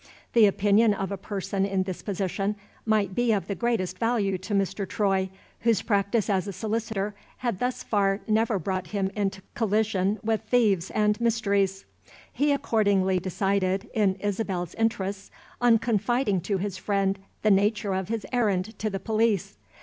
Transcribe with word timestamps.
The 0.33 0.47
opinion 0.47 0.95
of 0.95 1.11
a 1.11 1.15
person 1.15 1.63
in 1.63 1.83
this 1.83 2.01
position 2.01 2.55
might 2.87 3.13
be 3.13 3.31
of 3.33 3.45
the 3.45 3.53
greatest 3.53 3.99
value 3.99 4.39
to 4.39 4.55
Mr. 4.55 4.89
Troy, 4.89 5.29
whose 5.59 5.83
practice 5.83 6.27
as 6.27 6.47
a 6.47 6.53
solicitor 6.53 7.13
had 7.37 7.59
thus 7.59 7.83
far 7.83 8.19
never 8.27 8.57
brought 8.57 8.87
him 8.87 9.11
into 9.15 9.43
collision 9.53 10.19
with 10.23 10.41
thieves 10.41 10.89
and 10.89 11.21
mysteries. 11.21 11.85
He 12.33 12.51
accordingly 12.51 13.19
decided, 13.19 13.91
in 13.93 14.15
Isabel's 14.15 14.73
interests, 14.73 15.29
on 15.61 15.77
confiding 15.77 16.41
to 16.41 16.57
his 16.57 16.77
friend 16.77 17.19
the 17.43 17.51
nature 17.51 17.93
of 17.93 18.07
his 18.07 18.25
errand 18.33 18.79
to 18.79 18.89
the 18.89 18.99
police. 18.99 19.55